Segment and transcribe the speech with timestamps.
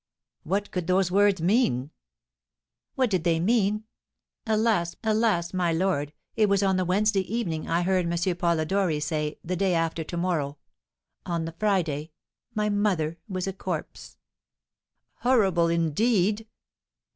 [0.43, 1.91] '""What could those words mean?"
[2.95, 3.83] "What did they mean?
[4.47, 8.35] Alas, alas, my lord, it was on the Wednesday evening I heard M.
[8.35, 10.57] Polidori say 'The day after to morrow;'
[11.23, 12.09] on the Friday
[12.55, 14.17] my mother was a corpse!"
[15.17, 16.47] "Horrible, indeed!"